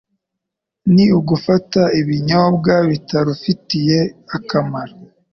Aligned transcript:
ni 0.93 1.05
ugufata 1.19 1.81
ibinyobwa 1.99 2.73
bitarufitiye 2.89 3.99
akamaro 4.37 4.95